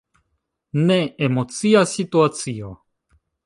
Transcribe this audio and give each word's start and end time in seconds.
Ne, 0.87 0.97
emocia 1.27 1.85
situacio! 1.95 2.75